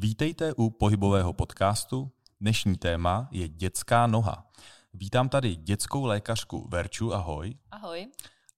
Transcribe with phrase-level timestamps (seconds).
[0.00, 2.12] Vítejte u pohybového podcastu.
[2.40, 4.50] Dnešní téma je dětská noha.
[4.92, 7.54] Vítám tady dětskou lékařku Verču, ahoj.
[7.70, 8.06] Ahoj.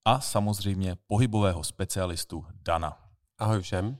[0.05, 2.97] A samozřejmě pohybového specialistu Dana.
[3.37, 3.97] Ahoj všem.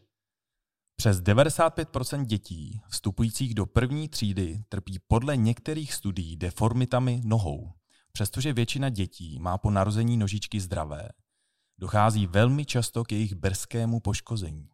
[0.95, 7.71] Přes 95% dětí vstupujících do první třídy trpí podle některých studií deformitami nohou.
[8.11, 11.09] Přestože většina dětí má po narození nožičky zdravé,
[11.77, 14.69] dochází velmi často k jejich brzkému poškození.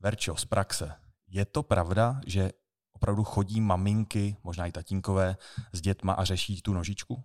[0.00, 1.01] Verčo, z praxe,
[1.32, 2.52] je to pravda, že
[2.92, 5.36] opravdu chodí maminky, možná i tatínkové,
[5.72, 7.24] s dětma a řeší tu nožičku?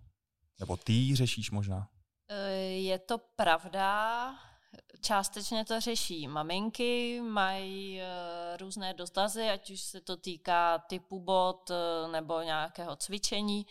[0.60, 1.90] Nebo ty ji řešíš možná?
[2.28, 4.36] E, je to pravda.
[5.02, 8.08] Částečně to řeší maminky, mají e,
[8.58, 13.66] různé dotazy, ať už se to týká typu bod e, nebo nějakého cvičení.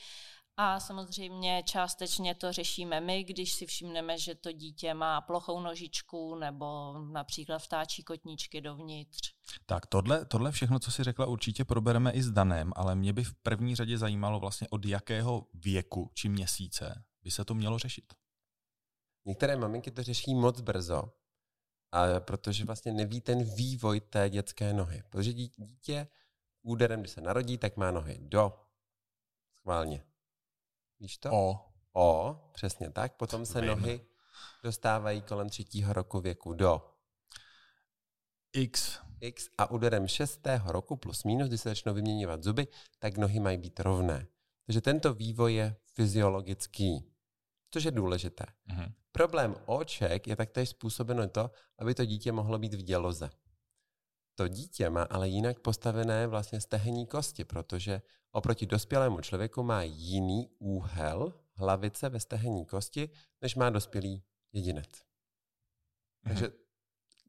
[0.57, 6.35] A samozřejmě částečně to řešíme my, když si všimneme, že to dítě má plochou nožičku
[6.35, 9.36] nebo například vtáčí kotníčky dovnitř.
[9.67, 13.25] Tak tohle, tohle všechno, co si řekla, určitě probereme i s Danem, ale mě by
[13.25, 18.15] v první řadě zajímalo vlastně od jakého věku či měsíce by se to mělo řešit.
[19.25, 21.13] Některé maminky to řeší moc brzo,
[21.93, 25.03] a protože vlastně neví ten vývoj té dětské nohy.
[25.11, 26.09] Protože dítě
[26.63, 28.67] úderem, když se narodí, tak má nohy do.
[29.59, 30.05] Schválně.
[31.01, 31.31] Víš to?
[31.33, 31.73] O.
[31.93, 33.17] O, přesně tak.
[33.17, 33.71] Potom se Vím.
[33.71, 34.07] nohy
[34.63, 36.95] dostávají kolem třetího roku věku do.
[38.53, 39.01] X.
[39.21, 43.59] X a úderem šestého roku plus minus, kdy se začnou vyměňovat zuby, tak nohy mají
[43.59, 44.27] být rovné.
[44.67, 47.13] Takže tento vývoj je fyziologický,
[47.71, 48.45] což je důležité.
[48.69, 48.93] Mm-hmm.
[49.13, 53.31] Problém oček je taktéž způsobeno to, aby to dítě mohlo být v děloze.
[54.35, 60.49] To dítě má ale jinak postavené vlastně stehenní kosti, protože oproti dospělému člověku má jiný
[60.59, 63.11] úhel hlavice ve stehenní kosti,
[63.43, 64.23] než má dospělý
[64.53, 64.89] jedinec.
[64.89, 66.29] Mm-hmm.
[66.29, 66.51] Takže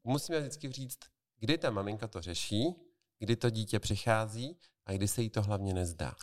[0.04, 0.98] musíme vždycky říct,
[1.38, 2.74] kdy ta maminka to řeší,
[3.18, 6.14] kdy to dítě přichází a kdy se jí to hlavně nezdá.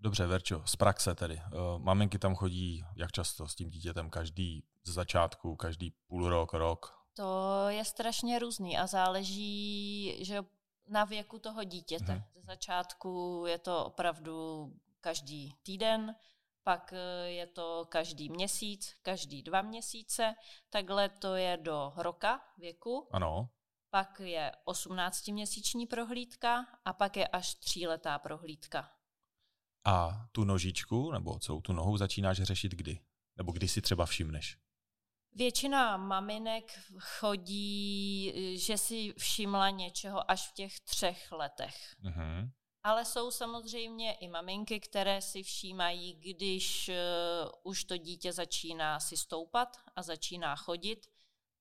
[0.00, 1.34] Dobře, Verčo, z praxe tedy.
[1.34, 4.10] Uh, maminky tam chodí jak často s tím dítětem?
[4.10, 7.06] Každý z začátku, každý půl rok, rok?
[7.14, 10.42] To je strašně různý a záleží, že
[10.88, 12.04] na věku toho dítěte.
[12.04, 12.24] Mm-hmm.
[12.34, 16.14] Ze začátku je to opravdu každý týden,
[16.62, 20.34] pak eh, je to každý měsíc, každý dva měsíce,
[20.70, 23.08] takhle to je do roka věku.
[23.10, 23.48] Ano.
[23.96, 28.90] Pak je 18-měsíční prohlídka a pak je až tříletá prohlídka.
[29.84, 33.00] A tu nožičku, nebo celou tu nohu začínáš řešit kdy?
[33.36, 34.58] Nebo kdy si třeba všimneš?
[35.32, 41.96] Většina maminek chodí, že si všimla něčeho až v těch třech letech.
[42.02, 42.50] Mm-hmm.
[42.82, 49.16] Ale jsou samozřejmě i maminky, které si všímají, když uh, už to dítě začíná si
[49.16, 51.06] stoupat a začíná chodit,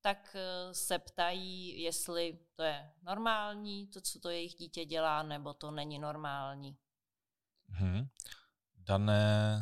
[0.06, 5.54] tak uh, se ptají, jestli to je normální, to, co to jejich dítě dělá, nebo
[5.54, 6.78] to není normální.
[7.70, 8.08] Hmm.
[8.76, 9.62] Dané,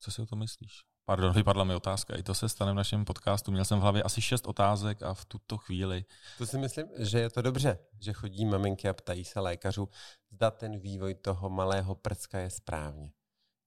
[0.00, 0.84] co si o to myslíš?
[1.04, 2.16] Pardon, vypadla mi otázka.
[2.16, 3.52] I to se stane v našem podcastu.
[3.52, 6.04] Měl jsem v hlavě asi šest otázek a v tuto chvíli.
[6.38, 9.88] To si myslím, že je to dobře, že chodí maminky a ptají se lékařů,
[10.30, 13.12] zda ten vývoj toho malého prcka je správně.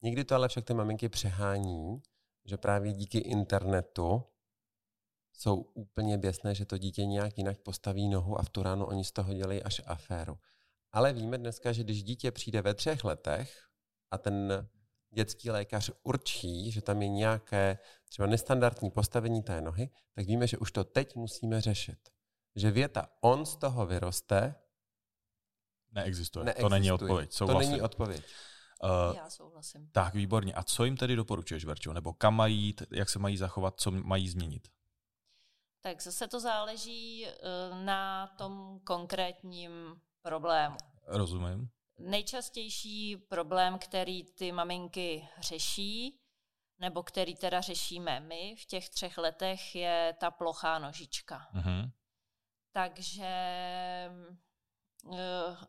[0.02, 2.02] Někdy to ale však ty maminky přehání,
[2.46, 4.24] že právě díky internetu
[5.38, 9.04] jsou úplně běsné, že to dítě nějak jinak postaví nohu a v tu ránu oni
[9.04, 10.38] z toho dělají až aféru.
[10.92, 13.68] Ale víme dneska, že když dítě přijde ve třech letech
[14.12, 14.68] a ten
[15.12, 17.78] dětský lékař určí, že tam je nějaké
[18.10, 22.00] třeba nestandardní postavení té nohy, tak víme, že už to teď musíme řešit.
[22.56, 24.56] Že věta on z toho vyroste
[25.92, 26.46] neexistuje.
[26.46, 26.70] neexistuje.
[26.70, 27.34] To není odpověď.
[27.34, 27.68] Souhlasím.
[27.68, 28.24] To není odpověď.
[28.84, 29.90] Uh, Já souhlasím.
[29.92, 30.54] Tak, výborně.
[30.54, 31.94] A co jim tedy doporučuješ, Verčo?
[31.94, 34.68] Nebo kam mají jít, jak se mají zachovat, co mají změnit?
[35.88, 37.32] Tak zase to záleží uh,
[37.84, 40.78] na tom konkrétním problému.
[41.06, 41.70] Rozumím.
[42.00, 46.20] Nejčastější problém, který ty maminky řeší,
[46.80, 51.48] nebo který teda řešíme my v těch třech letech, je ta plochá nožička.
[51.54, 51.92] Mm-hmm.
[52.72, 53.32] Takže
[55.04, 55.18] uh,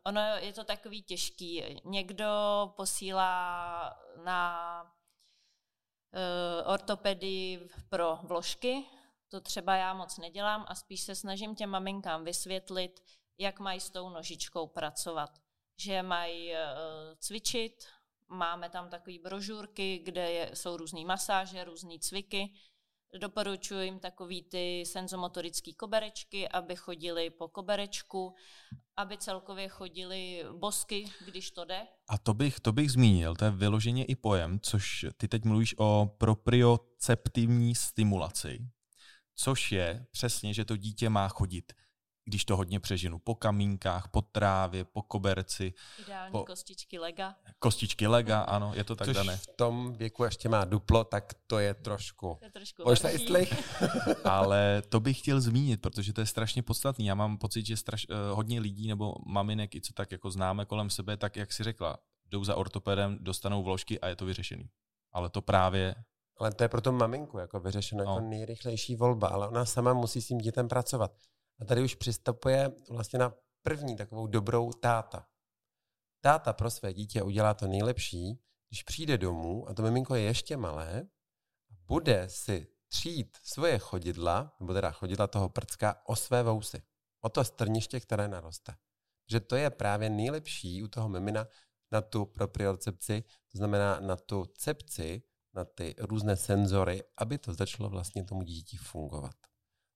[0.03, 1.81] ono je to takový těžký.
[1.85, 2.27] Někdo
[2.75, 8.85] posílá na uh, ortopedii pro vložky,
[9.29, 13.03] to třeba já moc nedělám a spíš se snažím těm maminkám vysvětlit,
[13.37, 15.29] jak mají s tou nožičkou pracovat
[15.79, 16.65] že mají eh,
[17.19, 17.85] cvičit,
[18.29, 22.53] máme tam takové brožurky, kde jsou různé masáže, různé cviky.
[23.19, 28.35] Doporučuji jim takový ty senzomotorické koberečky, aby chodili po koberečku,
[28.97, 31.87] aby celkově chodili bosky, když to jde.
[32.09, 35.75] A to bych, to bych zmínil, to je vyloženě i pojem, což ty teď mluvíš
[35.77, 38.59] o proprioceptivní stimulaci,
[39.39, 41.73] což je přesně, že to dítě má chodit
[42.29, 45.73] když to hodně přežinu, po kamínkách, po trávě, po koberci.
[45.99, 46.45] Ideální po...
[46.45, 47.35] kostičky lega.
[47.59, 49.37] Kostičky lega, ano, je to tak Což dané.
[49.37, 52.37] v tom věku ještě má duplo, tak to je trošku...
[52.39, 53.09] To je trošku Možná.
[54.23, 57.05] Ale to bych chtěl zmínit, protože to je strašně podstatný.
[57.05, 60.65] Já mám pocit, že straš, uh, hodně lidí nebo maminek, i co tak jako známe
[60.65, 64.69] kolem sebe, tak jak si řekla, jdou za ortopedem, dostanou vložky a je to vyřešený.
[65.11, 65.95] Ale to právě
[66.39, 68.11] ale to je pro tu maminku jako vyřešeno no.
[68.11, 71.15] jako nejrychlejší volba, ale ona sama musí s tím dětem pracovat.
[71.59, 75.27] A tady už přistupuje vlastně na první takovou dobrou táta.
[76.21, 78.39] Táta pro své dítě udělá to nejlepší,
[78.69, 81.07] když přijde domů a to miminko je ještě malé,
[81.87, 86.81] bude si třít svoje chodidla, nebo teda chodidla toho prcka, o své vousy.
[87.21, 88.75] O to strniště, které naroste.
[89.29, 91.47] Že to je právě nejlepší u toho mimina
[91.91, 95.21] na tu propriocepci, to znamená na tu cepci,
[95.59, 99.35] na ty různé senzory, aby to začalo vlastně tomu dítí fungovat.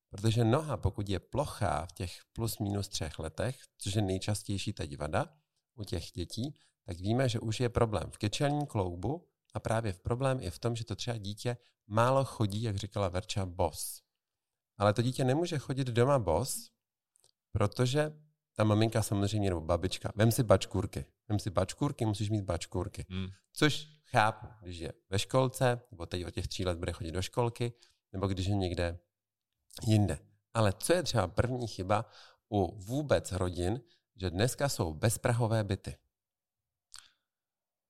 [0.09, 4.97] Protože noha, pokud je plochá v těch plus minus třech letech, což je nejčastější teď
[4.97, 5.25] vada
[5.75, 6.55] u těch dětí,
[6.85, 10.59] tak víme, že už je problém v kečelním kloubu a právě v problém je v
[10.59, 11.57] tom, že to třeba dítě
[11.87, 14.01] málo chodí, jak říkala Verča, bos.
[14.77, 16.69] Ale to dítě nemůže chodit doma bos,
[17.51, 18.11] protože
[18.55, 21.05] ta maminka samozřejmě, nebo babička, vem si bačkůrky.
[21.29, 23.05] Vem si bačkůrky, musíš mít bačkůrky.
[23.09, 23.27] Hmm.
[23.53, 27.21] Což chápu, když je ve školce, nebo teď od těch tří let bude chodit do
[27.21, 27.73] školky,
[28.13, 28.99] nebo když je někde
[29.81, 30.19] jinde.
[30.53, 32.05] Ale co je třeba první chyba
[32.49, 33.81] u vůbec rodin,
[34.15, 35.97] že dneska jsou bezprahové byty?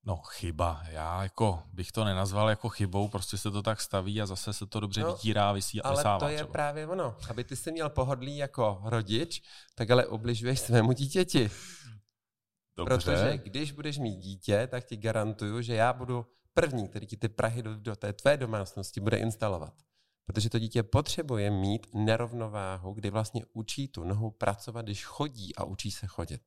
[0.06, 4.26] No chyba, já jako bych to nenazval jako chybou, prostě se to tak staví a
[4.26, 6.52] zase se to dobře no, vytírá, vysí a Ale to je třeba.
[6.52, 9.44] právě ono, aby ty si měl pohodlí jako rodič,
[9.76, 11.52] tak ale ubližuješ svému dítěti.
[12.78, 12.96] Dobře.
[12.96, 17.30] Protože když budeš mít dítě, tak ti garantuju, že já budu první, který ti ty
[17.30, 19.74] Prahy do, do té tvé domácnosti bude instalovat.
[20.26, 25.64] Protože to dítě potřebuje mít nerovnováhu, kdy vlastně učí tu nohu pracovat, když chodí a
[25.64, 26.42] učí se chodit.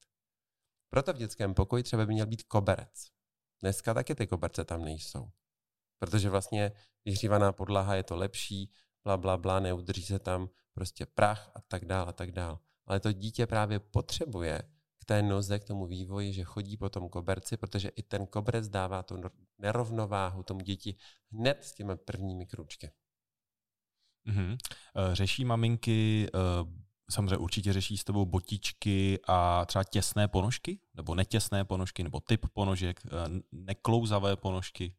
[0.91, 3.07] Proto v dětském pokoji třeba by měl být koberec.
[3.61, 5.31] Dneska taky ty koberce tam nejsou.
[5.99, 6.73] Protože vlastně
[7.05, 8.71] vyhřívaná podlaha je to lepší,
[9.05, 12.59] bla, bla, bla, neudrží se tam prostě prach a tak dál a tak dál.
[12.87, 14.63] Ale to dítě právě potřebuje
[15.07, 19.03] té noze, k tomu vývoji, že chodí po tom koberci, protože i ten koberec dává
[19.03, 19.23] tu
[19.59, 20.97] nerovnováhu tomu děti
[21.29, 22.91] hned s těmi prvními kručky.
[24.29, 24.57] Mm-hmm.
[25.13, 26.39] Řeší maminky, eh,
[27.11, 32.47] samozřejmě určitě řeší s tebou botičky a třeba těsné ponožky, nebo netěsné ponožky, nebo typ
[32.53, 33.11] ponožek, eh,
[33.53, 34.97] neklouzavé ponožky?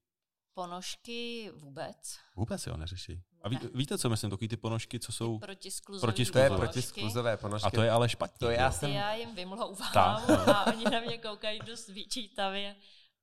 [0.54, 2.18] Ponožky vůbec.
[2.36, 3.22] Vůbec jo, neřeší.
[3.48, 6.14] A ví, víte, co myslím, takový ty ponožky, co jsou protiskluzové.
[6.32, 7.68] To je protiskluzové ponožky.
[7.68, 8.38] A to je ale špatně.
[8.40, 8.92] To já, jsem...
[8.92, 12.76] já jim vymlouvám a oni na mě koukají dost vyčítavě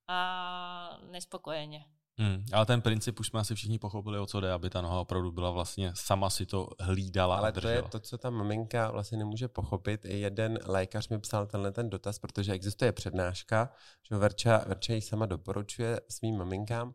[0.09, 1.85] a nespokojeně.
[2.19, 5.01] Hmm, ale ten princip už jsme asi všichni pochopili, o co jde, aby ta noha
[5.01, 8.91] opravdu byla vlastně sama si to hlídala Ale a to je to, co ta maminka
[8.91, 10.05] vlastně nemůže pochopit.
[10.05, 13.71] I jeden lékař mi psal tenhle ten dotaz, protože existuje přednáška,
[14.03, 16.95] že Verča, Verča ji sama doporučuje svým maminkám,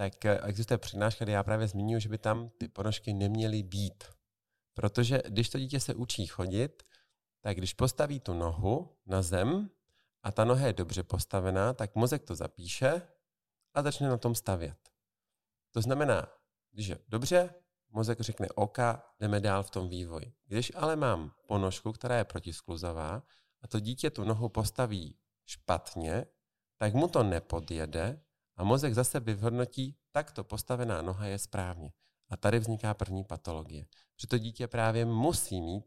[0.00, 4.04] tak eh, existuje přednáška, kde já právě zmiňuji, že by tam ty ponožky neměly být.
[4.74, 6.82] Protože když to dítě se učí chodit,
[7.40, 9.70] tak když postaví tu nohu na zem
[10.22, 13.02] a ta noha je dobře postavená, tak mozek to zapíše
[13.74, 14.78] a začne na tom stavět.
[15.70, 16.28] To znamená,
[16.70, 17.54] když je dobře,
[17.90, 18.78] mozek řekne OK,
[19.20, 20.32] jdeme dál v tom vývoji.
[20.44, 23.22] Když ale mám ponožku, která je protiskluzavá
[23.62, 25.16] a to dítě tu nohu postaví
[25.46, 26.24] špatně,
[26.78, 28.20] tak mu to nepodjede
[28.60, 31.92] a mozek zase vyhodnotí, takto postavená noha je správně.
[32.28, 33.86] A tady vzniká první patologie.
[34.20, 35.84] Že to dítě právě musí mít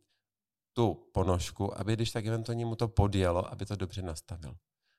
[0.74, 4.58] tu ponožku, aby když tak eventuálně mu to podjelo, aby to dobře nastavil.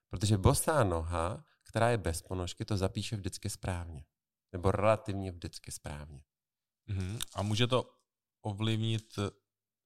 [0.08, 4.04] Protože bosá noha která je bez ponožky, to zapíše vždycky správně.
[4.52, 6.24] Nebo relativně vždycky správně.
[6.88, 7.18] Mm-hmm.
[7.34, 7.90] A může to
[8.40, 9.18] ovlivnit,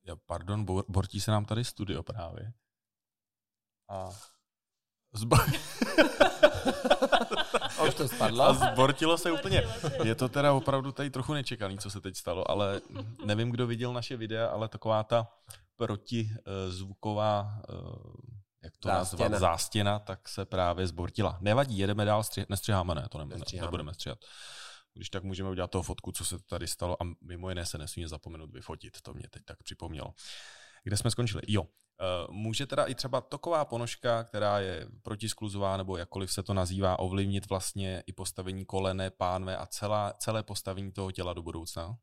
[0.05, 2.53] ja, pardon, bortí se nám tady studio právě.
[3.89, 4.11] A
[5.13, 5.47] zba...
[7.79, 8.45] A už to spadlo.
[8.45, 9.63] A zbortilo se úplně.
[10.05, 12.81] Je to teda opravdu tady trochu nečekaný, co se teď stalo, ale
[13.25, 15.29] nevím, kdo viděl naše videa, ale taková ta
[15.77, 17.79] protizvuková uh,
[18.63, 19.29] jak to zástěna.
[19.29, 21.39] nazvat, zástěna, tak se právě zbortila.
[21.41, 23.67] Nevadí, jedeme dál, stři- nestřiháme, ne, to ne, nestřiháme.
[23.67, 24.19] nebudeme stříhat.
[24.95, 28.07] Když tak můžeme udělat toho fotku, co se tady stalo a mimo jiné se nesmí
[28.07, 30.15] zapomenout vyfotit, to mě teď tak připomnělo.
[30.85, 31.43] Kde jsme skončili?
[31.49, 31.69] Jo, eh,
[32.31, 37.49] Může teda i třeba toková ponožka, která je protiskluzová nebo jakkoliv se to nazývá, ovlivnit
[37.49, 41.99] vlastně i postavení kolene, pánve a celá, celé postavení toho těla do budoucna?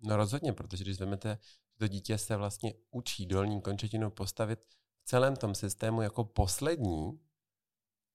[0.00, 1.38] No rozhodně, protože když vezmete,
[1.78, 4.60] to dítě se vlastně učí dolní končetinu postavit
[5.02, 7.20] v celém tom systému jako poslední,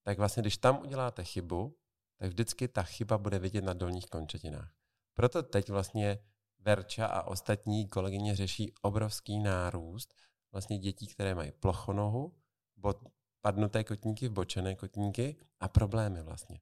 [0.03, 1.77] tak vlastně když tam uděláte chybu,
[2.17, 4.73] tak vždycky ta chyba bude vidět na dolních končetinách.
[5.13, 6.19] Proto teď vlastně
[6.59, 10.13] Verča a ostatní kolegyně řeší obrovský nárůst
[10.51, 12.37] vlastně dětí, které mají plochonohu,
[12.77, 12.97] bod,
[13.41, 16.59] padnuté kotníky, vbočené kotníky a problémy vlastně.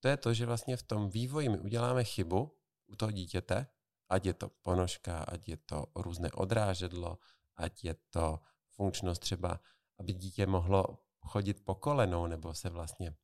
[0.00, 3.66] To je to, že vlastně v tom vývoji my uděláme chybu u toho dítěte,
[4.08, 7.18] ať je to ponožka, ať je to různé odrážedlo,
[7.56, 8.40] ať je to
[8.70, 9.60] funkčnost třeba,
[9.98, 13.14] aby dítě mohlo chodit po kolenou nebo se vlastně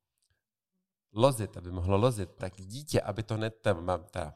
[1.12, 3.54] lozit, aby mohlo lozit, tak dítě, aby to net...
[4.10, 4.34] Ta,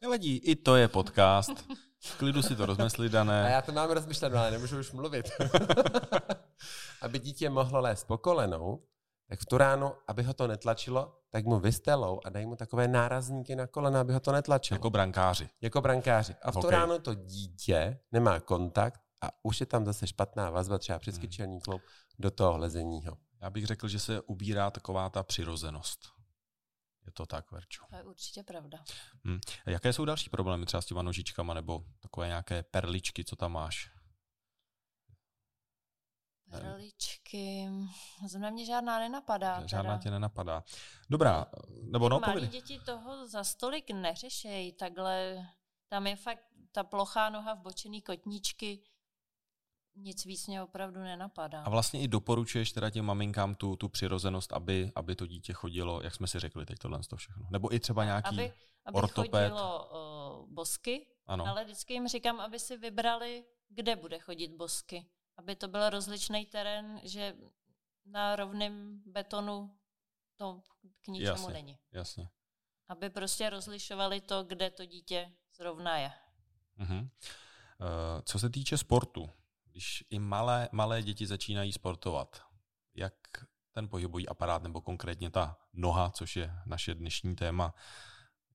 [0.00, 1.66] Nevadí, i to je podcast.
[2.00, 3.44] V klidu si to rozmysli, dané.
[3.44, 5.30] A já to mám rozmyšleno, ale nemůžu už mluvit.
[7.02, 8.82] aby dítě mohlo lézt po kolenou,
[9.28, 12.88] tak v tu ránu, aby ho to netlačilo, tak mu vystelou a dají mu takové
[12.88, 14.76] nárazníky na kolena, aby ho to netlačilo.
[14.76, 15.48] Jako brankáři.
[15.60, 16.34] Jako brankáři.
[16.42, 16.70] A v tu okay.
[16.70, 21.60] ránu to dítě nemá kontakt a už je tam zase špatná vazba, třeba přes kyčelní
[21.60, 21.82] kloub,
[22.18, 23.16] do toho lezeního.
[23.42, 26.17] Já bych řekl, že se ubírá taková ta přirozenost.
[27.08, 27.82] Je to tak, Verču?
[27.90, 28.84] To je určitě pravda.
[29.24, 29.40] Hmm.
[29.66, 33.52] A jaké jsou další problémy třeba s těma nožičkama nebo takové nějaké perličky, co tam
[33.52, 33.90] máš?
[36.50, 37.68] Perličky,
[38.38, 39.66] na mě žádná nenapadá.
[39.66, 40.02] Žádná teda.
[40.02, 40.64] tě nenapadá.
[41.10, 41.46] Dobrá,
[41.82, 45.46] nebo no, Malí děti toho za stolik neřešejí, takhle,
[45.88, 48.82] tam je fakt ta plochá noha v bočený kotníčky,
[49.98, 51.62] nic víc mě opravdu nenapadá.
[51.62, 56.02] A vlastně i doporučuješ teda těm maminkám tu, tu přirozenost, aby, aby to dítě chodilo,
[56.02, 57.46] jak jsme si řekli teď tohle to všechno.
[57.50, 58.52] Nebo i třeba nějaký aby,
[58.84, 59.30] aby ortoped.
[59.30, 61.46] chodilo uh, bosky, ano.
[61.46, 65.06] ale vždycky jim říkám, aby si vybrali, kde bude chodit bosky.
[65.36, 67.34] Aby to byl rozličný terén, že
[68.06, 69.76] na rovném betonu
[70.36, 70.62] to
[71.00, 71.78] k ničemu jasně, není.
[71.92, 72.28] Jasně.
[72.88, 76.12] Aby prostě rozlišovali to, kde to dítě zrovna je.
[76.78, 77.00] Uh-huh.
[77.00, 77.08] Uh,
[78.24, 79.30] co se týče sportu,
[79.78, 82.42] když i malé, malé děti začínají sportovat,
[82.94, 83.14] jak
[83.72, 87.74] ten pohybový aparát nebo konkrétně ta noha, což je naše dnešní téma,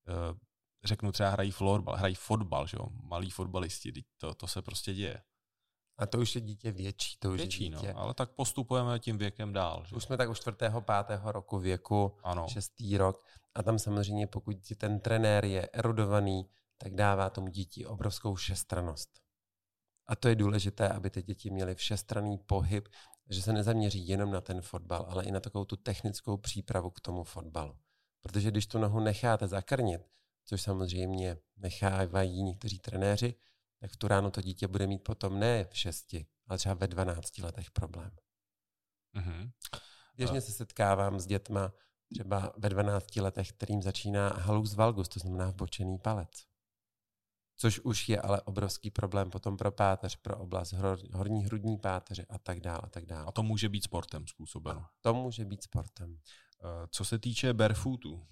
[0.08, 0.38] eh,
[0.84, 2.88] řeknu třeba hrají florbal, hrají fotbal, že jo?
[2.92, 5.22] malí fotbalisti, to, to se prostě děje.
[5.98, 7.94] A to už je dítě větší, to už větší, je no, dítě.
[7.94, 9.84] No, ale tak postupujeme tím věkem dál.
[9.86, 9.96] Že?
[9.96, 12.48] Už jsme tak u čtvrtého, pátého roku věku, ano.
[12.50, 13.25] šestý rok.
[13.56, 19.23] A tam samozřejmě, pokud ten trenér je erudovaný, tak dává tomu dítí obrovskou všestranost.
[20.07, 22.88] A to je důležité, aby ty děti měly všestranný pohyb,
[23.29, 27.00] že se nezaměří jenom na ten fotbal, ale i na takovou tu technickou přípravu k
[27.00, 27.77] tomu fotbalu.
[28.22, 30.01] Protože když tu nohu necháte zakrnit,
[30.45, 33.36] což samozřejmě nechávají někteří trenéři,
[33.79, 36.88] tak v tu ráno to dítě bude mít potom ne v šesti, ale třeba ve
[36.88, 38.12] 12 letech problém.
[39.15, 39.51] Mm-hmm.
[40.15, 41.74] Běžně se setkávám s dětma
[42.13, 46.52] třeba ve 12 letech, kterým začíná halus valgus, to znamená vbočený palec.
[47.55, 52.25] Což už je ale obrovský problém potom pro páteř, pro oblast hor, horní hrudní páteře
[52.29, 52.81] a tak dále.
[52.83, 53.25] A, tak dále.
[53.25, 54.79] a to může být sportem způsobeno.
[54.79, 56.19] A to může být sportem.
[56.63, 58.27] Eh, co se týče barefootu,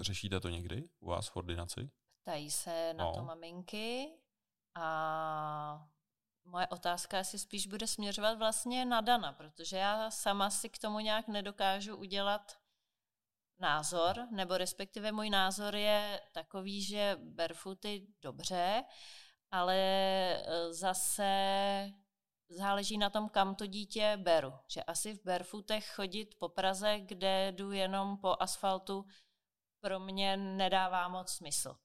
[0.00, 1.90] řešíte to někdy u vás v ordinaci?
[2.22, 3.12] Ptají se na no.
[3.14, 4.08] to maminky
[4.74, 5.88] a
[6.44, 10.98] moje otázka si spíš bude směřovat vlastně na Dana, protože já sama si k tomu
[10.98, 12.61] nějak nedokážu udělat
[13.62, 18.84] názor, nebo respektive můj názor je takový, že barefooty dobře,
[19.50, 21.32] ale e, zase
[22.48, 24.52] záleží na tom, kam to dítě beru.
[24.68, 29.04] Že asi v barefootech chodit po Praze, kde jdu jenom po asfaltu,
[29.80, 31.76] pro mě nedává moc smysl.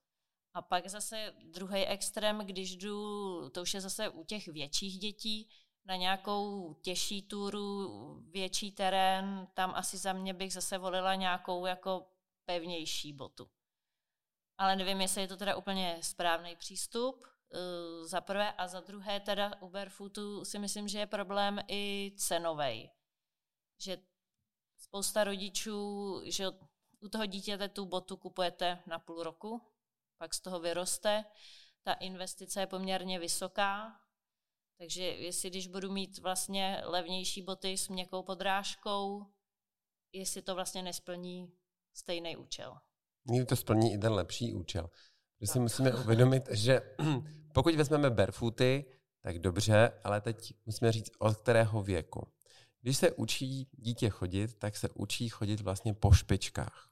[0.54, 5.50] A pak zase druhý extrém, když jdu, to už je zase u těch větších dětí,
[5.88, 7.90] na nějakou těžší túru,
[8.32, 12.08] větší terén, tam asi za mě bych zase volila nějakou jako
[12.46, 13.50] pevnější botu.
[14.58, 19.20] Ale nevím, jestli je to teda úplně správný přístup, uh, za prvé, a za druhé
[19.20, 22.90] teda u barefootu si myslím, že je problém i cenový.
[23.82, 23.98] Že
[24.78, 26.48] spousta rodičů, že
[27.00, 29.62] u toho dítěte tu botu kupujete na půl roku,
[30.18, 31.26] pak z toho vyroste,
[31.84, 34.02] ta investice je poměrně vysoká,
[34.78, 39.26] takže jestli když budu mít vlastně levnější boty s měkkou podrážkou,
[40.14, 41.52] jestli to vlastně nesplní
[41.94, 42.78] stejný účel.
[43.30, 44.90] Někdy to splní i ten lepší účel.
[45.38, 46.82] Protože si musíme uvědomit, že
[47.54, 48.86] pokud vezmeme barefooty,
[49.22, 52.28] tak dobře, ale teď musíme říct, od kterého věku.
[52.82, 56.90] Když se učí dítě chodit, tak se učí chodit vlastně po špičkách.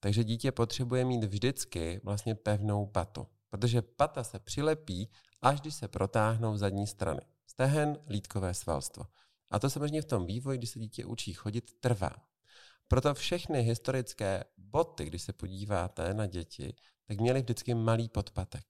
[0.00, 5.10] Takže dítě potřebuje mít vždycky vlastně pevnou patu, protože pata se přilepí
[5.42, 7.20] až když se protáhnou zadní strany.
[7.46, 9.04] Stehen, lítkové svalstvo.
[9.50, 12.10] A to samozřejmě v tom vývoji, když se dítě učí chodit, trvá.
[12.88, 16.74] Proto všechny historické boty, když se podíváte na děti,
[17.06, 18.64] tak měly vždycky malý podpatek.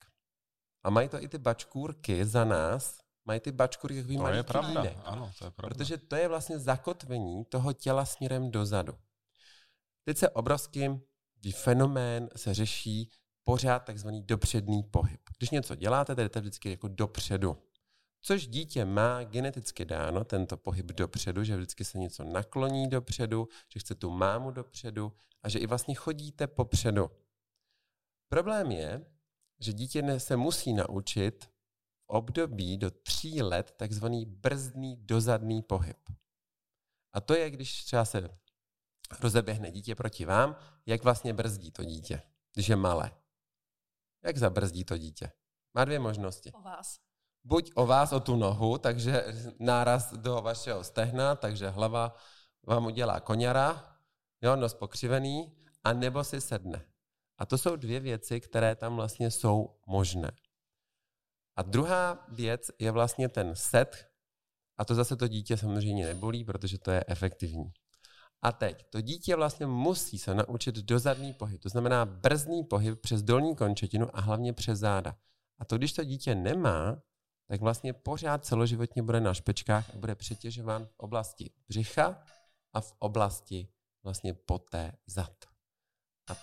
[0.82, 4.42] A mají to i ty bačkůrky za nás, mají ty bačkůrky takový to malý je
[4.42, 4.82] pravda.
[5.04, 5.74] Ano, to je pravda.
[5.74, 8.98] Protože to je vlastně zakotvení toho těla směrem dozadu.
[10.04, 10.88] Teď se obrovský
[11.52, 13.10] fenomén se řeší
[13.44, 15.27] pořád takzvaný dopředný pohyb.
[15.38, 17.56] Když něco děláte, tak jdete vždycky jako dopředu.
[18.20, 23.80] Což dítě má geneticky dáno, tento pohyb dopředu, že vždycky se něco nakloní dopředu, že
[23.80, 27.10] chce tu mámu dopředu a že i vlastně chodíte popředu.
[28.28, 29.06] Problém je,
[29.60, 35.98] že dítě se musí naučit v období do tří let takzvaný brzdný dozadný pohyb.
[37.12, 38.38] A to je, když třeba se
[39.20, 42.22] rozeběhne dítě proti vám, jak vlastně brzdí to dítě,
[42.54, 43.10] když je malé.
[44.24, 45.32] Jak zabrzdí to dítě?
[45.74, 46.52] Má dvě možnosti.
[46.52, 46.98] O vás.
[47.44, 49.24] Buď o vás, o tu nohu, takže
[49.58, 52.16] náraz do vašeho stehna, takže hlava
[52.66, 53.96] vám udělá koněra,
[54.42, 55.52] jo, nos pokřivený,
[55.84, 56.84] a nebo si sedne.
[57.38, 60.30] A to jsou dvě věci, které tam vlastně jsou možné.
[61.56, 64.08] A druhá věc je vlastně ten set,
[64.76, 67.72] a to zase to dítě samozřejmě nebolí, protože to je efektivní.
[68.42, 73.22] A teď, to dítě vlastně musí se naučit dozadný pohyb, to znamená brzdný pohyb přes
[73.22, 75.16] dolní končetinu a hlavně přes záda.
[75.58, 77.02] A to, když to dítě nemá,
[77.48, 82.22] tak vlastně pořád celoživotně bude na špečkách a bude přetěžován v oblasti břicha
[82.72, 83.68] a v oblasti
[84.02, 85.32] vlastně poté zad.
[86.30, 86.36] A...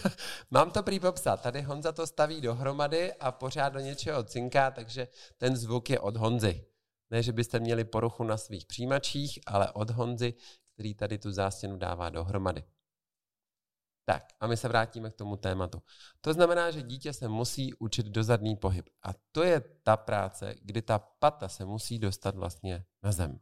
[0.50, 1.42] Mám to prý popsat.
[1.42, 6.16] Tady Honza to staví dohromady a pořád do něčeho cinká, takže ten zvuk je od
[6.16, 6.69] Honzy.
[7.10, 10.34] Ne, že byste měli poruchu na svých přijímačích, ale od Honzy,
[10.74, 12.64] který tady tu zástěnu dává dohromady.
[14.04, 15.82] Tak a my se vrátíme k tomu tématu.
[16.20, 18.88] To znamená, že dítě se musí učit dozadný pohyb.
[19.02, 23.40] A to je ta práce, kdy ta pata se musí dostat vlastně na zem.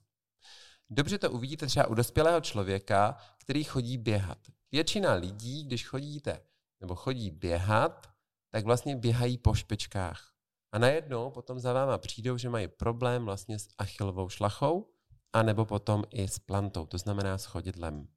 [0.90, 4.38] Dobře to uvidíte třeba u dospělého člověka, který chodí běhat.
[4.72, 6.40] Většina lidí, když chodíte
[6.80, 8.06] nebo chodí běhat,
[8.50, 10.32] tak vlastně běhají po špičkách.
[10.72, 14.90] A najednou potom za váma přijdou, že mají problém vlastně s achilovou šlachou,
[15.32, 18.08] anebo potom i s plantou, to znamená s chodidlem.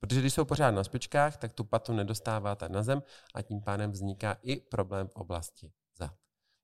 [0.00, 3.02] Protože když jsou pořád na špičkách, tak tu patu nedostáváte na zem
[3.34, 6.14] a tím pádem vzniká i problém v oblasti zad.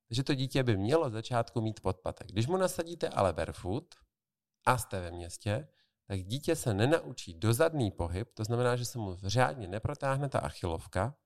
[0.08, 2.26] Takže to dítě by mělo začátku mít podpatek.
[2.26, 3.94] Když mu nasadíte ale barefoot
[4.66, 5.68] a jste ve městě,
[6.06, 11.16] tak dítě se nenaučí dozadný pohyb, to znamená, že se mu řádně neprotáhne ta achilovka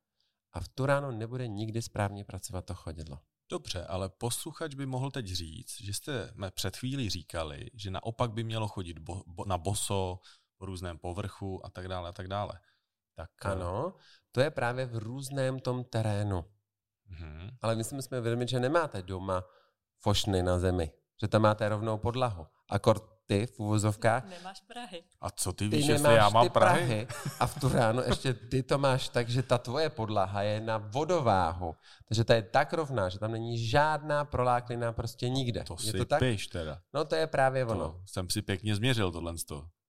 [0.53, 3.19] a v tu ráno nebude nikdy správně pracovat to chodidlo.
[3.51, 8.45] Dobře, ale posluchač by mohl teď říct, že jste před chvílí říkali, že naopak by
[8.45, 10.21] mělo chodit bo, bo, na boso,
[10.61, 12.61] v různém povrchu a tak dále a tak dále.
[13.15, 13.95] Tak, eh, ano,
[14.33, 16.45] to je právě v různém tom terénu.
[17.11, 17.51] Mm-hmm.
[17.63, 19.45] Ale my si musíme vědomit, že nemáte doma
[19.99, 22.47] fošny na zemi, že tam máte rovnou podlahu.
[22.71, 24.25] Akord ty v uvozovkách.
[24.25, 25.05] Nemáš Prahy.
[25.21, 26.87] A co ty víš, ty jestli já mám Prahy?
[26.87, 27.07] Prahy?
[27.41, 30.79] A v tu ráno ještě ty to máš tak, že ta tvoje podlaha je na
[30.79, 31.75] vodováhu.
[32.09, 35.65] Takže ta je tak rovná, že tam není žádná proláklina prostě nikde.
[35.65, 36.21] To je si to tak?
[36.21, 36.81] píš teda.
[36.95, 38.01] No to je právě to ono.
[38.07, 39.35] jsem si pěkně změřil tohle.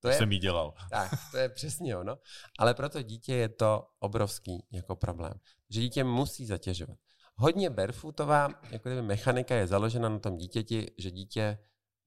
[0.02, 0.74] To je, jsem jí dělal.
[0.92, 2.18] Tak, to je přesně ono.
[2.60, 5.34] Ale pro to dítě je to obrovský jako problém.
[5.70, 6.98] Že dítě musí zatěžovat.
[7.36, 11.58] Hodně barefootová jako mechanika je založena na tom dítěti, že dítě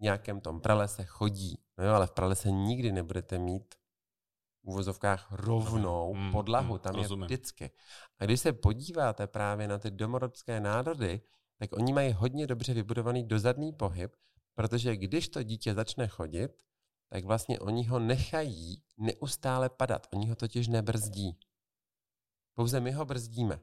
[0.03, 1.59] nějakém tom pralese chodí.
[1.79, 3.75] No jo, ale v pralese nikdy nebudete mít
[4.63, 7.71] v uvozovkách rovnou mm, podlahu, tam mm, je vždycky.
[8.19, 11.21] A když se podíváte právě na ty domorodské národy,
[11.59, 14.17] tak oni mají hodně dobře vybudovaný dozadný pohyb,
[14.55, 16.63] protože když to dítě začne chodit,
[17.09, 20.07] tak vlastně oni ho nechají neustále padat.
[20.13, 21.39] Oni ho totiž nebrzdí.
[22.55, 23.61] Pouze my ho brzdíme.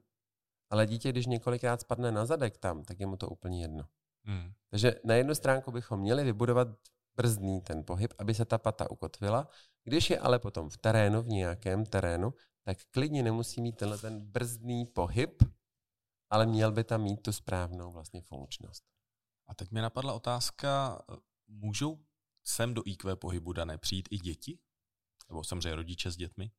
[0.69, 3.83] Ale dítě, když několikrát spadne na zadek tam, tak je mu to úplně jedno.
[4.23, 4.53] Hmm.
[4.69, 6.67] Takže na jednu stránku bychom měli vybudovat
[7.15, 9.47] brzdný ten pohyb, aby se ta pata ukotvila.
[9.83, 14.21] Když je ale potom v terénu, v nějakém terénu, tak klidně nemusí mít tenhle ten
[14.21, 15.43] brzdný pohyb,
[16.29, 18.83] ale měl by tam mít tu správnou vlastně funkčnost.
[19.47, 21.01] A teď mi napadla otázka,
[21.47, 22.05] můžou
[22.43, 24.59] sem do IQ pohybu dané přijít i děti?
[25.29, 26.51] Nebo samozřejmě rodiče s dětmi?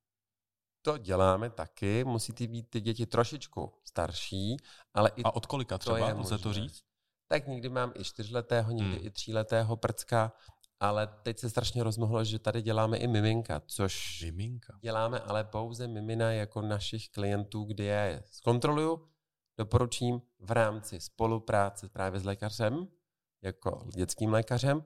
[0.83, 4.57] To děláme taky, musí ty být ty děti trošičku starší,
[4.95, 6.90] ale i A od kolika třeba, to je lze to říct?
[7.33, 9.07] Tak někdy mám i čtyřletého, někdy hmm.
[9.07, 10.33] i tříletého prcka,
[10.81, 14.79] ale teď se strašně rozmohlo, že tady děláme i miminka, což miminka.
[14.83, 19.09] děláme ale pouze mimina jako našich klientů, kdy já je zkontroluju,
[19.59, 22.89] doporučím v rámci spolupráce právě s lékařem,
[23.43, 24.85] jako dětským lékařem,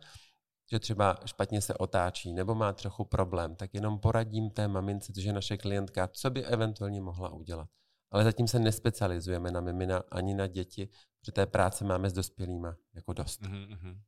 [0.70, 5.24] že třeba špatně se otáčí nebo má trochu problém, tak jenom poradím té mamince, což
[5.24, 7.68] je naše klientka, co by eventuálně mohla udělat.
[8.14, 10.88] Ale zatím se nespecializujeme na mimina ani na děti,
[11.26, 13.42] že té práce máme s dospělýma jako dost.
[13.42, 14.00] Mm-hmm.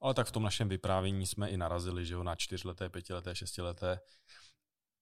[0.00, 4.00] Ale tak v tom našem vyprávění jsme i narazili, že jo, na čtyřleté, pětileté, šestileté.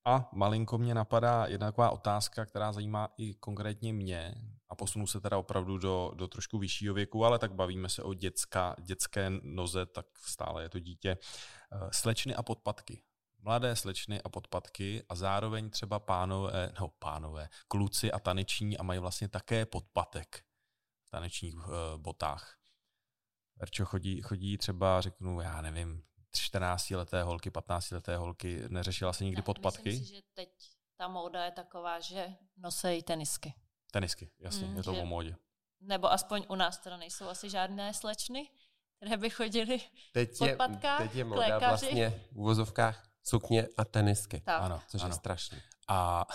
[0.07, 4.35] A malinko mě napadá jedna taková otázka, která zajímá i konkrétně mě
[4.69, 8.15] a posunu se teda opravdu do, do trošku vyššího věku, ale tak bavíme se o
[8.15, 11.19] dětská, dětské noze, tak stále je to dítě.
[11.73, 13.03] Eh, slečny a podpatky.
[13.45, 19.01] Mladé slečny a podpatky a zároveň třeba pánové, no pánové, kluci a taneční a mají
[19.01, 20.45] vlastně také podpatek
[21.11, 22.59] tanečních uh, botách.
[23.57, 26.03] Verčo chodí, chodí třeba, řeknu, já nevím,
[26.37, 29.89] 14-leté holky, 15-leté holky, neřešila se nikdy ne, podpatky?
[29.89, 30.49] Myslím si, že teď
[30.97, 33.55] ta móda je taková, že nosejí tenisky.
[33.93, 35.37] Tenisky, jasně, mm, je to že, o módě.
[35.81, 38.51] Nebo aspoň u nás teda nejsou asi žádné slečny,
[38.97, 39.81] které by chodily
[40.13, 44.41] teď je, podpatkách, Teď je móda vlastně v uvozovkách sukně a tenisky.
[44.41, 44.63] Tak.
[44.63, 45.11] Ano, což ano.
[45.11, 45.59] je strašný.
[45.89, 46.27] A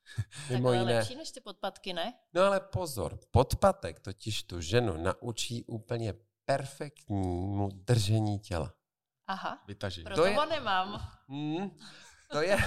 [0.50, 0.94] Mimo jiné.
[0.94, 2.14] lepší než ty podpatky, ne?
[2.34, 8.74] No ale pozor, podpatek totiž tu ženu naučí úplně perfektnímu držení těla.
[9.26, 10.04] Aha, Vytažení.
[10.04, 11.08] proto to je, ho nemám.
[11.28, 11.70] Mm,
[12.32, 12.58] to je,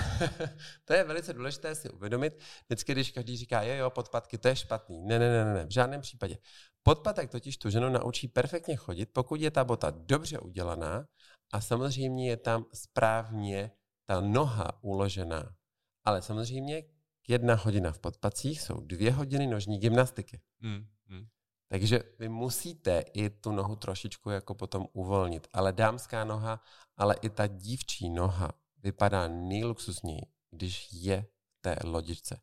[0.86, 2.44] to je velice důležité si uvědomit.
[2.68, 5.02] Vždycky, když každý říká, jo, jo, podpatky, to je špatný.
[5.02, 6.38] Ne, ne, ne, ne, v žádném případě.
[6.84, 11.06] Podpatek totiž tu ženu naučí perfektně chodit, pokud je ta bota dobře udělaná
[11.54, 13.72] a samozřejmě je tam správně
[14.06, 15.56] ta noha uložená.
[16.04, 16.84] Ale samozřejmě
[17.28, 20.42] jedna hodina v podpacích jsou dvě hodiny nožní gymnastiky.
[20.60, 21.28] Mm, mm.
[21.68, 25.48] Takže vy musíte i tu nohu trošičku jako potom uvolnit.
[25.54, 26.62] Ale dámská noha,
[26.98, 32.42] ale i ta dívčí noha vypadá nejluxusněji, když je v té lodičce.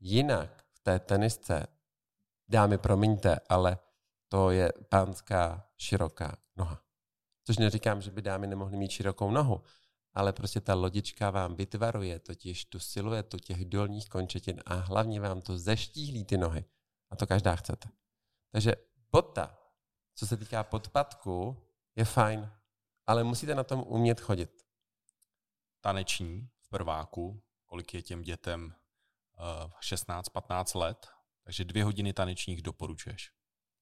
[0.00, 1.66] Jinak v té tenisce,
[2.48, 3.78] dámy, promiňte, ale
[4.28, 6.81] to je pánská široká noha.
[7.44, 9.62] Což neříkám, že by dámy nemohly mít širokou nohu,
[10.14, 15.40] ale prostě ta lodička vám vytvaruje totiž tu siluetu těch dolních končetin a hlavně vám
[15.40, 16.64] to zeštíhlí ty nohy.
[17.10, 17.88] A to každá chcete.
[18.50, 18.74] Takže
[19.12, 19.58] bota,
[20.14, 21.56] co se týká podpadku,
[21.96, 22.52] je fajn,
[23.06, 24.66] ale musíte na tom umět chodit.
[25.80, 28.74] Taneční v prváku, kolik je těm dětem
[29.38, 31.08] uh, eh, 16-15 let,
[31.44, 33.32] takže dvě hodiny tanečních doporučuješ.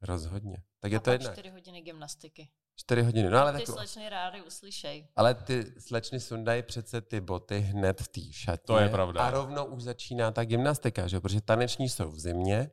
[0.03, 0.63] Rozhodně.
[0.79, 1.33] Tak je a to jedna.
[1.33, 2.49] čtyři hodiny gymnastiky.
[2.81, 3.31] Čtyři hodiny.
[3.31, 3.75] No, ale ty tak...
[3.75, 5.09] slečny rády uslyšej.
[5.17, 8.67] Ale ty slečny sundají přece ty boty hned v té šatně.
[8.67, 9.21] To je pravda.
[9.21, 11.21] A rovnou už začíná ta gymnastika, že?
[11.21, 12.71] protože taneční jsou v zimě,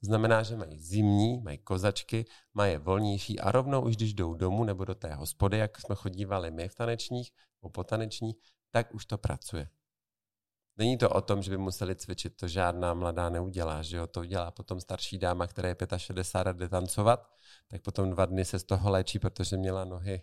[0.00, 4.34] to znamená, že mají zimní, mají kozačky, mají je volnější a rovnou už když jdou
[4.34, 7.30] domů nebo do té hospody, jak jsme chodívali my v tanečních,
[7.62, 8.36] nebo po tanečních,
[8.70, 9.68] tak už to pracuje.
[10.76, 14.20] Není to o tom, že by museli cvičit, to žádná mladá neudělá, že jo, to
[14.20, 17.30] udělá potom starší dáma, která je 65 a jde tancovat,
[17.68, 20.22] tak potom dva dny se z toho léčí, protože měla nohy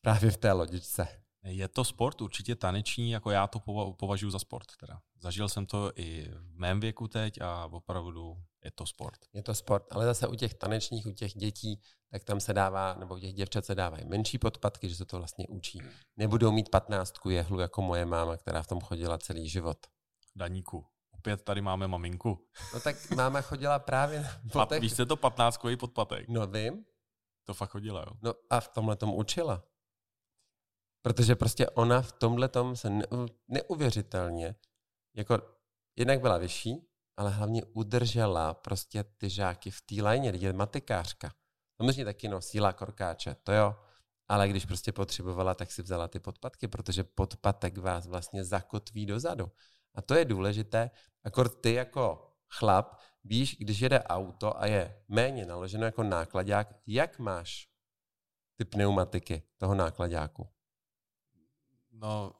[0.00, 1.23] právě v té lodičce.
[1.44, 3.60] Je to sport, určitě taneční, jako já to
[3.98, 4.66] považuji za sport.
[4.80, 5.00] Teda.
[5.20, 9.18] Zažil jsem to i v mém věku teď a opravdu je to sport.
[9.32, 11.80] Je to sport, ale zase u těch tanečních, u těch dětí,
[12.10, 15.18] tak tam se dává, nebo u těch děvčat se dávají menší podpatky, že se to
[15.18, 15.82] vlastně učí.
[16.16, 19.78] Nebudou mít patnáctku jehlu jako moje máma, která v tom chodila celý život.
[20.36, 22.46] Daníku, opět tady máme maminku.
[22.74, 24.80] No tak máma chodila právě na potech.
[24.80, 26.28] Víš, co to patnáctkový podpatek?
[26.28, 26.84] No vím.
[27.46, 28.12] To fakt chodila, jo?
[28.22, 29.62] No a v tomhle tom učila.
[31.04, 32.90] Protože prostě ona v tomhle tom se
[33.48, 34.54] neuvěřitelně,
[35.14, 35.38] jako
[35.96, 41.34] jednak byla vyšší, ale hlavně udržela prostě ty žáky v té lajně, je matikářka.
[41.76, 43.76] Samozřejmě taky nosila korkáče, to jo,
[44.28, 49.50] ale když prostě potřebovala, tak si vzala ty podpatky, protože podpatek vás vlastně zakotví dozadu.
[49.94, 50.90] A to je důležité,
[51.24, 57.18] akord ty jako chlap víš, když jede auto a je méně naloženo jako nákladák, jak
[57.18, 57.68] máš
[58.56, 60.53] ty pneumatiky toho nákladáku?
[61.94, 62.32] No,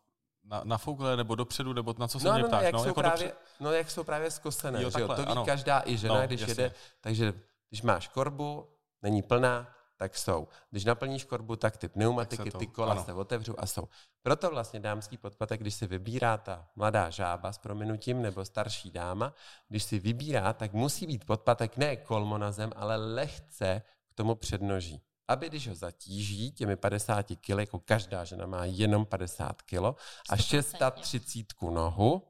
[0.45, 2.61] na, na foukle, nebo dopředu, nebo na co se no, mě no, ptáš?
[2.61, 3.61] No, jak, no, jsou jako právě, dopřed...
[3.61, 5.09] no, jak jsou právě zkosené, jo, že jo?
[5.09, 5.45] to ví ano.
[5.45, 6.53] každá i žena, no, když jasně.
[6.53, 6.75] jede.
[7.01, 7.33] Takže
[7.69, 8.69] když máš korbu,
[9.03, 10.49] není plná, tak jsou.
[10.71, 13.05] Když naplníš korbu, tak ty pneumatiky, tak ty kola ano.
[13.05, 13.89] se otevřou a jsou.
[14.23, 19.35] Proto vlastně dámský podpatek, když si vybírá ta mladá žába s prominutím nebo starší dáma,
[19.69, 24.35] když si vybírá, tak musí být podpatek ne kolmo na zem, ale lehce k tomu
[24.35, 29.99] přednoží aby když ho zatíží těmi 50 kg, jako každá žena má jenom 50 kg
[30.31, 32.23] a 630 nohu,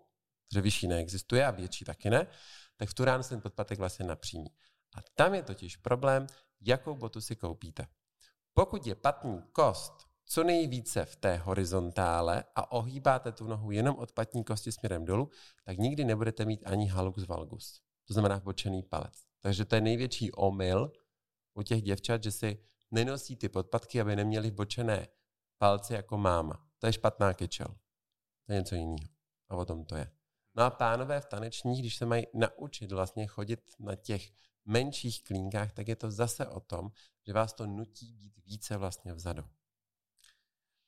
[0.52, 2.26] že vyšší neexistuje a větší taky ne,
[2.76, 4.50] tak v tu ránu se ten podpatek vlastně napřímí.
[4.96, 6.26] A tam je totiž problém,
[6.60, 7.86] jakou botu si koupíte.
[8.54, 14.12] Pokud je patní kost co nejvíce v té horizontále a ohýbáte tu nohu jenom od
[14.12, 15.30] patní kosti směrem dolů,
[15.64, 17.80] tak nikdy nebudete mít ani halux valgus.
[18.04, 19.14] To znamená bočený palec.
[19.40, 20.92] Takže to je největší omyl
[21.54, 22.58] u těch děvčat, že si
[22.94, 25.08] nenosí ty podpatky, aby neměli bočené
[25.58, 26.66] palce jako máma.
[26.78, 27.68] To je špatná kečel.
[28.46, 29.08] To je něco jiného.
[29.48, 30.10] A o tom to je.
[30.54, 34.32] No a pánové v tanečních, když se mají naučit vlastně chodit na těch
[34.64, 36.90] menších klínkách, tak je to zase o tom,
[37.26, 39.44] že vás to nutí být více vlastně vzadu.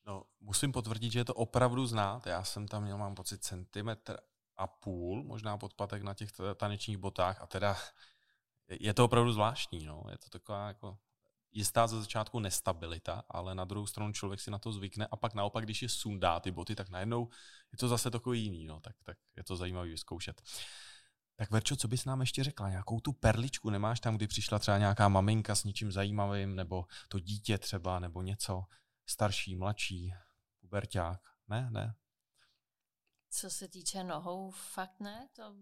[0.06, 2.26] No, musím potvrdit, že je to opravdu znát.
[2.26, 4.18] Já jsem tam měl, mám pocit, centimetr
[4.56, 7.76] a půl, možná podpatek na těch tanečních botách a teda
[8.68, 10.04] je to opravdu zvláštní, no.
[10.10, 10.98] Je to taková jako
[11.56, 15.34] jistá ze začátku nestabilita, ale na druhou stranu člověk si na to zvykne a pak
[15.34, 17.28] naopak, když je sundá ty boty, tak najednou
[17.72, 20.42] je to zase takový jiný, no, tak, tak je to zajímavé vyzkoušet.
[21.36, 22.70] Tak Verčo, co bys nám ještě řekla?
[22.70, 27.18] Nějakou tu perličku nemáš tam, kdy přišla třeba nějaká maminka s něčím zajímavým, nebo to
[27.18, 28.64] dítě třeba, nebo něco
[29.06, 30.14] starší, mladší,
[30.60, 31.20] puberťák?
[31.48, 31.94] Ne, ne.
[33.30, 35.54] Co se týče nohou, fakt ne, to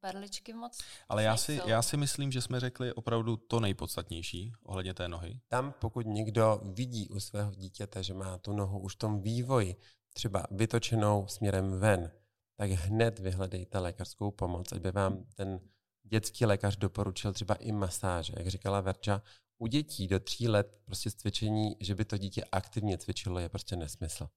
[0.00, 4.94] perličky moc Ale já si, já si myslím, že jsme řekli opravdu to nejpodstatnější ohledně
[4.94, 5.40] té nohy.
[5.48, 9.76] Tam, pokud někdo vidí u svého dítěte, že má tu nohu už v tom vývoji
[10.12, 12.10] třeba vytočenou směrem ven,
[12.56, 15.60] tak hned vyhledejte lékařskou pomoc, aby vám ten
[16.02, 18.32] dětský lékař doporučil třeba i masáže.
[18.36, 19.22] Jak říkala Verča,
[19.58, 23.76] u dětí do tří let prostě cvičení, že by to dítě aktivně cvičilo, je prostě
[23.76, 24.28] nesmysl.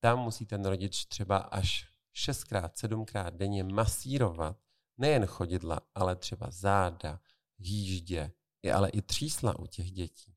[0.00, 4.56] Tam musí ten rodič třeba až šestkrát, sedmkrát denně masírovat
[4.98, 7.20] nejen chodidla, ale třeba záda,
[7.58, 8.32] jíždě,
[8.74, 10.36] ale i třísla u těch dětí,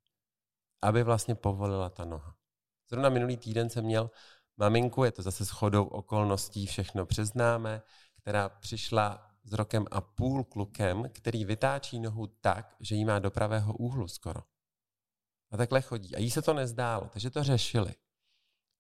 [0.82, 2.36] aby vlastně povolila ta noha.
[2.90, 4.12] Zrovna minulý týden jsem měl
[4.58, 7.82] maminku, je to zase shodou okolností, všechno přiznáme,
[8.18, 13.32] která přišla s rokem a půl klukem, který vytáčí nohu tak, že jí má do
[13.32, 14.42] pravého úhlu skoro.
[15.52, 16.16] A takhle chodí.
[16.16, 17.96] A jí se to nezdálo, takže to řešili.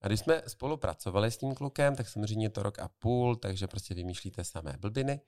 [0.02, 3.94] A když jsme spolupracovali s tím klukem, tak samozřejmě to rok a půl, takže prostě
[3.94, 5.22] vymýšlíte samé blbiny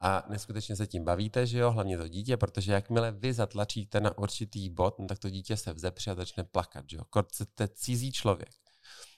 [0.00, 4.18] a neskutečně se tím bavíte, že jo, hlavně to dítě, protože jakmile vy zatlačíte na
[4.18, 7.04] určitý bod, no, tak to dítě se vzepře a začne plakat, že jo.
[7.10, 8.54] Kort jste cizí člověk.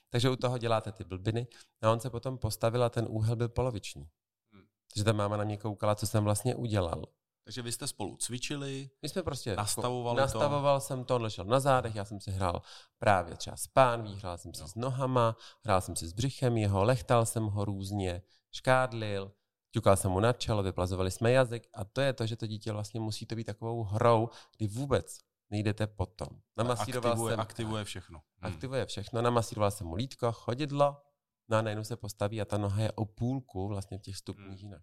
[0.09, 1.47] Takže u toho děláte ty blbiny
[1.81, 4.09] a on se potom postavil a ten úhel byl poloviční.
[4.53, 4.63] Hmm.
[4.93, 7.05] Takže ta máma na mě koukala, co jsem vlastně udělal.
[7.43, 10.85] Takže vy jste spolu cvičili, My jsme prostě nastavovali nastavoval to.
[10.85, 12.61] jsem to, ležel na zádech, já jsem si hrál
[12.97, 14.67] právě třeba s pánví, hrál jsem si no.
[14.67, 19.31] s nohama, hrál jsem si s břichem jeho, lechtal jsem ho různě, škádlil,
[19.71, 22.71] ťukal jsem mu na čelo, vyplazovali jsme jazyk a to je to, že to dítě
[22.71, 26.27] vlastně musí to být takovou hrou, kdy vůbec nejdete potom.
[26.57, 28.21] Namasíroval aktivuje, jsem, aktivuje všechno.
[28.37, 28.53] Hmm.
[28.53, 31.01] Aktivuje všechno, namasíroval jsem mu lítko, chodidlo,
[31.49, 34.47] no a najednou se postaví a ta noha je o půlku vlastně v těch stupních
[34.47, 34.57] hmm.
[34.57, 34.81] jinak.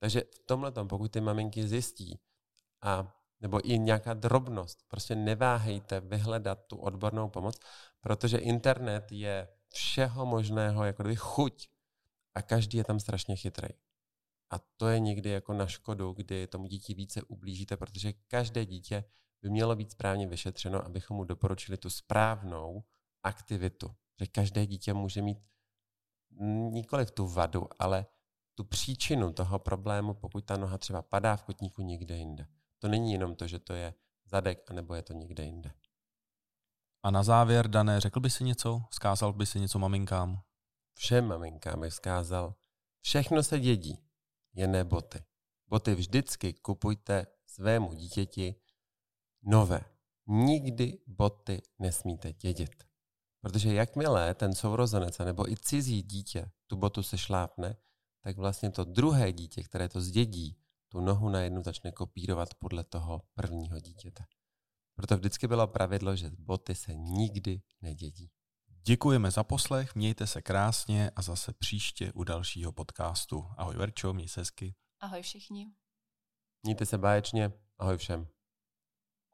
[0.00, 2.20] Takže v tomhle tom, pokud ty maminky zjistí,
[2.82, 7.58] a nebo i nějaká drobnost, prostě neváhejte vyhledat tu odbornou pomoc,
[8.00, 11.68] protože internet je všeho možného, jako kdyby chuť
[12.34, 13.68] a každý je tam strašně chytrý.
[14.50, 19.04] A to je někdy jako na škodu, kdy tomu dítě více ublížíte, protože každé dítě
[19.42, 22.84] by mělo být správně vyšetřeno, abychom mu doporučili tu správnou
[23.22, 23.94] aktivitu.
[24.20, 25.38] Že každé dítě může mít
[26.70, 28.06] nikoli tu vadu, ale
[28.54, 32.46] tu příčinu toho problému, pokud ta noha třeba padá v kotníku někde jinde.
[32.78, 35.72] To není jenom to, že to je zadek, anebo je to někde jinde.
[37.02, 38.82] A na závěr, Dané, řekl by si něco?
[38.90, 40.42] Skázal by si něco maminkám?
[40.94, 42.54] Všem maminkám bych skázal.
[43.00, 44.09] Všechno se dědí
[44.52, 45.22] jen boty.
[45.68, 48.54] Boty vždycky kupujte svému dítěti
[49.42, 49.80] nové.
[50.26, 52.84] Nikdy boty nesmíte dědit.
[53.40, 57.76] Protože jakmile ten sourozenec nebo i cizí dítě tu botu se šlápne,
[58.20, 60.56] tak vlastně to druhé dítě, které to zdědí,
[60.88, 64.24] tu nohu najednou začne kopírovat podle toho prvního dítěte.
[64.94, 68.30] Proto vždycky bylo pravidlo, že boty se nikdy nedědí.
[68.82, 73.46] Děkujeme za poslech, mějte se krásně a zase příště u dalšího podcastu.
[73.56, 74.74] Ahoj Verčo, měj se hezky.
[75.00, 75.66] Ahoj všichni.
[76.62, 78.28] Mějte se báječně, ahoj všem.